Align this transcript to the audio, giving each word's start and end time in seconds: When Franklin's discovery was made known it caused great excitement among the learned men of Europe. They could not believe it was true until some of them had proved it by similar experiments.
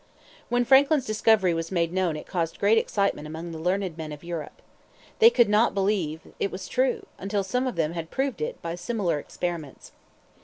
When 0.49 0.65
Franklin's 0.65 1.05
discovery 1.05 1.53
was 1.53 1.71
made 1.71 1.93
known 1.93 2.15
it 2.17 2.25
caused 2.25 2.57
great 2.57 2.79
excitement 2.79 3.27
among 3.27 3.51
the 3.51 3.59
learned 3.59 3.99
men 3.99 4.11
of 4.11 4.23
Europe. 4.23 4.63
They 5.19 5.29
could 5.29 5.47
not 5.47 5.75
believe 5.75 6.21
it 6.39 6.49
was 6.49 6.67
true 6.67 7.05
until 7.19 7.43
some 7.43 7.67
of 7.67 7.75
them 7.75 7.93
had 7.93 8.09
proved 8.09 8.41
it 8.41 8.59
by 8.63 8.73
similar 8.73 9.19
experiments. 9.19 9.91